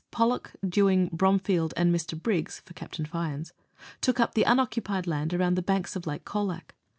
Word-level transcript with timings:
Pollock, 0.09 0.53
Dewing, 0.67 1.11
Bromfield, 1.13 1.75
and 1.77 1.93
Mr. 1.93 2.19
Briggs 2.19 2.63
(for 2.65 2.73
Capt. 2.73 2.97
Fyans) 3.07 3.51
took 4.01 4.19
up 4.19 4.33
the 4.33 4.41
unoccupied 4.41 5.05
land 5.05 5.31
around 5.31 5.53
the 5.53 5.61
banks 5.61 5.95
of 5.95 6.07
Lake 6.07 6.25
Colac. 6.25 6.73